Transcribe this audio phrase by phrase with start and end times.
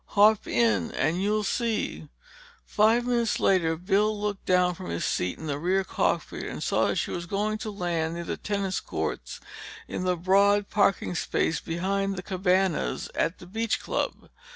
[0.17, 2.07] "Hop in and you'll see."
[2.65, 6.87] Five minutes later, Bill looked down from his seat in the rear cockpit and saw
[6.87, 9.39] that she was going to land near the tennis courts
[9.87, 14.29] in the broad parking space behind the cabanas at the beach club.